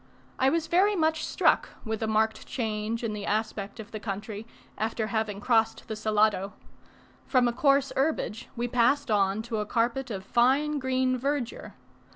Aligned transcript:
I 0.39 0.49
was 0.49 0.65
very 0.65 0.95
much 0.95 1.23
struck 1.23 1.69
with 1.85 1.99
the 1.99 2.07
marked 2.07 2.47
change 2.47 3.03
in 3.03 3.13
the 3.13 3.27
aspect 3.27 3.79
of 3.79 3.91
the 3.91 3.99
country 3.99 4.47
after 4.75 5.05
having 5.05 5.39
crossed 5.39 5.87
the 5.87 5.95
Salado. 5.95 6.53
From 7.27 7.47
a 7.47 7.53
coarse 7.53 7.93
herbage 7.95 8.49
we 8.55 8.67
passed 8.67 9.11
on 9.11 9.43
to 9.43 9.57
a 9.57 9.65
carpet 9.67 10.09
of 10.09 10.23
fine 10.25 10.79
green 10.79 11.19
verdure. 11.19 11.75